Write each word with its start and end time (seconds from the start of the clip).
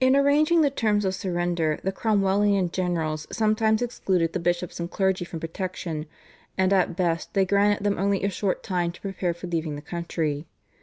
In 0.00 0.16
arranging 0.16 0.62
the 0.62 0.70
terms 0.70 1.04
of 1.04 1.14
surrender 1.14 1.78
the 1.84 1.92
Cromwellian 1.92 2.70
generals 2.72 3.26
sometimes 3.30 3.82
excluded 3.82 4.32
the 4.32 4.40
bishops 4.40 4.80
and 4.80 4.90
clergy 4.90 5.26
from 5.26 5.38
protection, 5.38 6.06
and 6.56 6.72
at 6.72 6.96
best 6.96 7.34
they 7.34 7.44
granted 7.44 7.84
them 7.84 7.98
only 7.98 8.24
a 8.24 8.30
short 8.30 8.62
time 8.62 8.90
to 8.92 9.02
prepare 9.02 9.34
for 9.34 9.46
leaving 9.46 9.76
the 9.76 9.82
country. 9.82 10.46